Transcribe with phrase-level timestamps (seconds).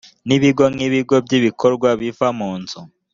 [0.27, 2.79] n ibigo nk ibigo by ibikorwa biva munzu